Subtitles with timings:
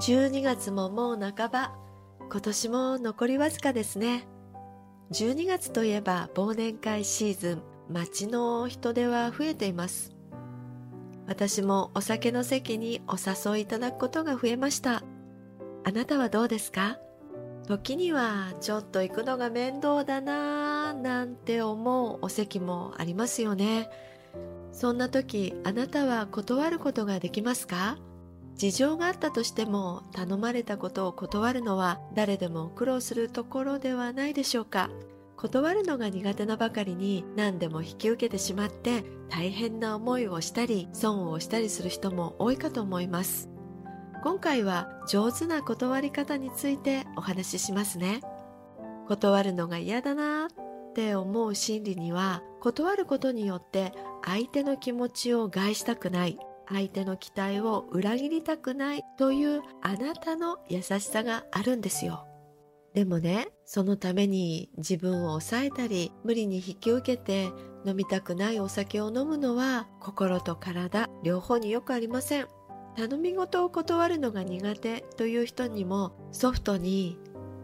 [0.00, 1.72] 12月ももう半ば。
[2.30, 4.28] 今年も残りわずかですね。
[5.12, 7.62] 12月といえば忘年会シーズン。
[7.88, 10.12] 街の人出は増えています。
[11.26, 15.02] 私もお酒の席にお誘いいただくことが増えました。
[15.84, 16.98] あなたはどうですか？
[17.66, 23.88] 時にはちょっと行くのが面倒だなぁなんて思うお席もありますよね。
[24.72, 27.96] そんな時あなたは断ることができますか？
[28.56, 34.90] 事情があったとしても頼まれたことを断るのは誰でも苦労するところではないでしょうか。
[35.36, 43.50] 断るのが苦手なばかりに何でも引き受けてしまって大変な思いをしたり損をしたりする人も多いかと思います。
[44.22, 48.22] 今回は上手な断り方についてお話ししますね。
[49.06, 53.92] 断るのが嫌だなって思う心理には断ることによって
[54.24, 56.38] 相手の気持ちを害したくない。
[56.68, 62.26] 相手の期待を裏切りたくないというあなたの優しさがあるんですよ。
[62.94, 67.50] でもね、そのために自分を抑えたり、無理に引き受けて
[67.84, 72.48] 飲みたくないお酒を飲むのは心と体両方によくありません。
[72.96, 77.18] 頼み事を断るのが苦手という人にもソフトに、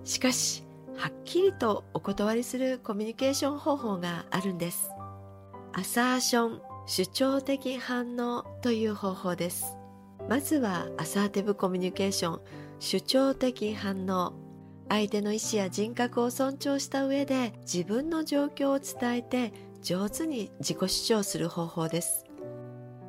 [0.04, 0.64] しかし
[0.96, 4.90] はっきりとお断りするコミュニケーション方法があるんです。
[5.72, 9.76] アサーション主張的反応という方法です。
[10.28, 12.40] まずはアサーティブコミュニケーション。
[12.80, 14.34] 主張的反応。
[14.88, 22.26] 相手の意思や人格を尊重した上で自分の状況を伝えて上手に自己主張する方法です。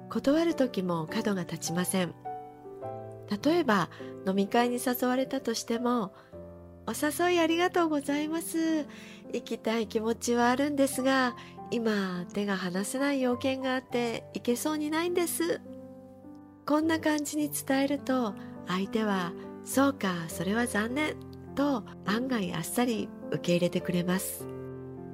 [0.10, 2.14] 断る時も角が立ちません。
[3.44, 3.90] 例えば
[4.28, 6.14] 飲み会に誘われたとしても
[6.86, 8.86] お誘いありがとうございます。
[9.34, 11.36] 行きたい気持ちはあるんですが
[11.72, 15.62] 今手が離せない要件があっていけそうにないんです。
[16.66, 18.34] こんな感じに伝えると
[18.68, 19.34] 相手は
[19.66, 21.16] そうかそれは残念
[21.56, 24.46] と案外あっさり受け入れてくれます。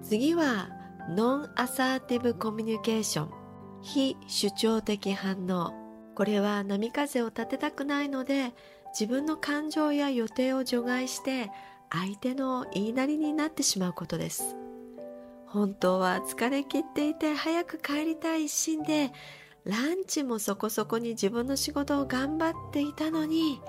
[0.03, 0.69] 次は
[1.09, 3.29] ノンアサーティブコミュニケーション。
[3.81, 5.73] 非主張的反応。
[6.15, 8.53] これは波風を立てたくないので
[8.91, 11.49] 自分の感情や予定を除外して
[11.89, 14.55] 相手の言いなりになってしまうことです。
[15.51, 19.11] 本当は疲れ切っていて早く帰りたい一心で
[19.65, 23.61] ランチもそこそこに自分の仕事を頑張っていたのに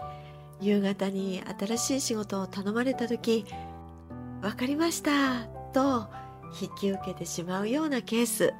[0.60, 3.46] 夕方に新しい仕事を頼まれた時
[4.42, 6.08] 「分かりました」と
[6.60, 8.52] 引き受けてしまうようなケース。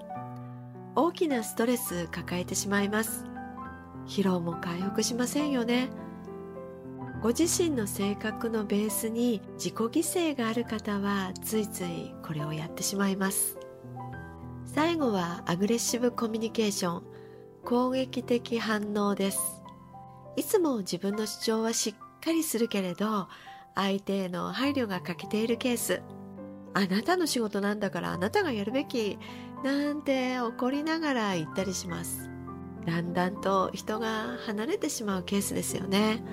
[0.96, 3.24] 大きなストレス抱えてしまいます。
[4.06, 5.88] 疲労も回復しませんよね。
[7.22, 13.58] ご自身の性格のベースに自己犠牲がある方はついついこれをやってしまいます。
[14.64, 17.02] 最後はアグレッシブコミュニケーション
[17.62, 19.62] 攻撃的反応です。
[20.36, 23.28] いつも自分の主張はしっかりするけれど
[23.74, 26.00] 相手への配慮が欠けているケース。
[26.72, 29.18] あなたの仕事なんだからあなたがやるべき
[29.62, 32.30] なんて怒りながら言ったりします。
[32.86, 36.24] だんだんと人が離れてしまうケースですよね。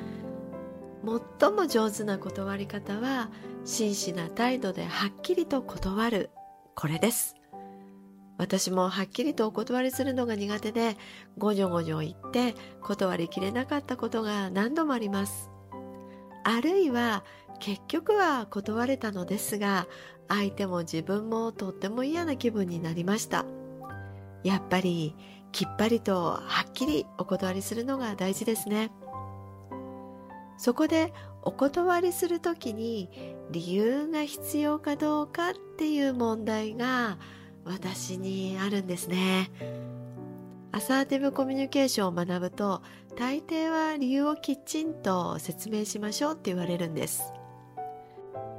[1.03, 3.29] 最も上手な断り方は
[3.65, 6.29] 真摯な態度ではっきりと断る。
[6.75, 7.35] これです。
[8.37, 10.95] 私もはっきりとお断りするのが苦手で
[11.37, 15.49] ごにょごにょ言って断りきれなかったことが何度もあります。
[16.43, 17.23] あるいは
[17.59, 19.87] 結局は断れたのですが
[20.27, 23.45] 相手も自分もとっても嫌な気分になりました。
[24.43, 25.15] やっぱり
[25.51, 28.91] きっぱりとはっきりお断りするのが大事ですね。
[30.57, 31.13] そこで
[31.43, 33.09] お断りするときに
[33.51, 37.17] 理由が必要かどうかっていう問題が
[37.63, 39.51] 私にあるんですね。
[40.71, 42.81] アサーティブコミュニケーションを学ぶと
[43.15, 47.33] 大抵は理由をきちんと説明しましょうって言われるんです。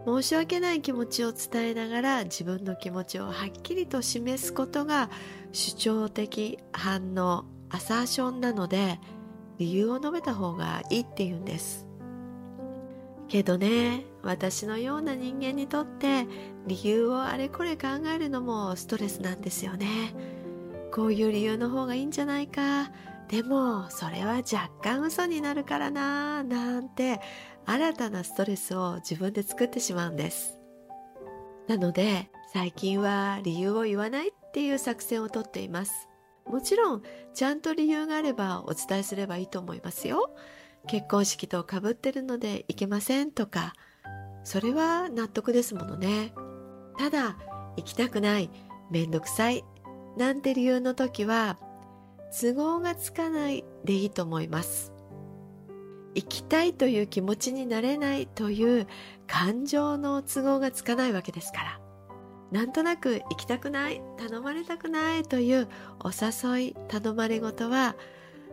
[0.06, 5.10] 申し訳ない気持ちを伝えながら自分の気持ちをはっきりと示すことが
[5.52, 8.98] 主張的反応アサーションなので
[9.58, 11.87] 理由を述べた方がいいっていうんです。
[13.28, 16.26] けどね私のような人間にとって
[16.66, 20.14] 理由をあれこれ考えるのもストレスなんですよね。
[20.92, 22.90] こういう理由の方がいいんじゃないか。
[23.28, 27.20] でもそれは若干嘘になるからななんて
[27.66, 30.58] 新たなストレスを自分で作ってしまうんです。
[31.68, 36.08] なので最近は理由を言わないっていう作戦をとっています。
[36.46, 37.02] もちろん
[37.34, 40.34] ちゃんと理由があればお伝えすればいいと思いますよ
[40.88, 43.74] 結婚式とかぶってるので行けませんとか
[44.42, 46.32] それは納得ですものね。
[46.98, 47.36] ただ
[47.76, 48.50] 行きたくない
[48.90, 49.64] めんどくさい
[50.16, 51.58] なんて理由の時は
[52.32, 54.92] 都合がつかないでいいと思います。
[56.14, 58.86] 行きたいという気持ちになれないという
[59.26, 61.80] 感情の都合がつかないわけですから。
[62.50, 65.68] なんとなく行きたくない頼まれたくないという
[66.00, 67.94] お誘い頼まれ事は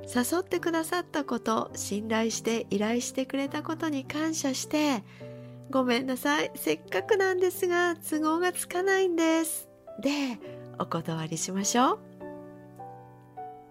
[0.04, 5.04] 誘ってくださったこと信頼して依頼してくれたことに感謝して
[5.72, 6.52] ごめんなさい。
[6.56, 9.68] せっかくなんですが都合がつかないんです。
[10.02, 10.40] で
[10.78, 12.00] お断りしましょう。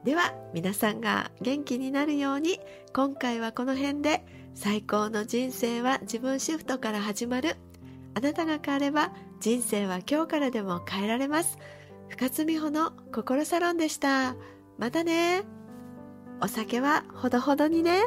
[0.05, 2.61] では皆さんが元気になるように
[2.93, 4.25] 今回はこの辺で
[4.55, 7.57] 最高の人生は自分シフトから始まる。
[8.15, 11.59] あなたが変われば人生は今日からでも変えられます。
[12.09, 14.37] 深津美穂の心サロンでした。
[14.79, 15.43] またね。
[16.45, 18.03] お酒はほどほどにね。